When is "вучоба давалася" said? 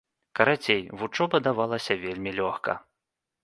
1.03-2.01